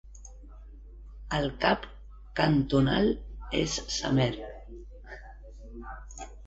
El 1.41 1.45
cap 1.67 1.85
cantonal 2.41 3.13
és 3.63 3.79
Samer. 3.99 4.31